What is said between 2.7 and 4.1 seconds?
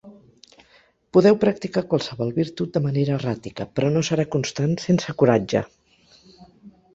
de manera erràtica, però no